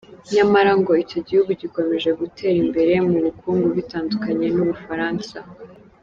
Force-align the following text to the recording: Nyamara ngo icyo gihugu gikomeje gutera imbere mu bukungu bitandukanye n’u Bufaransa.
Nyamara 0.33 0.71
ngo 0.79 0.91
icyo 1.03 1.19
gihugu 1.27 1.51
gikomeje 1.61 2.09
gutera 2.19 2.57
imbere 2.65 2.93
mu 3.09 3.17
bukungu 3.25 3.67
bitandukanye 3.77 4.47
n’u 4.55 4.65
Bufaransa. 4.69 5.37